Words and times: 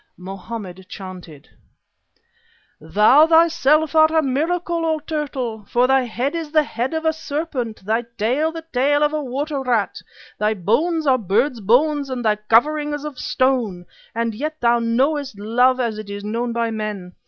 Mohammed 0.17 0.87
chanted: 0.89 1.47
"_Thou 2.81 3.29
thyself 3.29 3.93
art 3.93 4.09
a 4.09 4.23
miracle, 4.23 4.83
O 4.83 4.97
turtle! 4.97 5.63
For 5.69 5.85
thy 5.85 6.05
head 6.05 6.33
is 6.33 6.51
the 6.51 6.63
head 6.63 6.95
of 6.95 7.05
a 7.05 7.13
serpent, 7.13 7.85
thy 7.85 8.05
tail 8.17 8.51
the 8.51 8.65
tail 8.73 9.03
of 9.03 9.13
a 9.13 9.23
water 9.23 9.61
rat, 9.61 10.01
thy 10.39 10.55
bones 10.55 11.05
are 11.05 11.19
bird's 11.19 11.59
bones 11.61 12.09
and 12.09 12.25
thy 12.25 12.37
covering 12.37 12.95
is 12.95 13.05
of 13.05 13.19
stone; 13.19 13.85
and 14.15 14.33
yet 14.33 14.59
thou 14.59 14.79
knowest 14.79 15.37
love 15.37 15.79
as 15.79 15.99
it 15.99 16.09
is 16.09 16.23
known 16.23 16.51
by 16.51 16.71
men. 16.71 17.13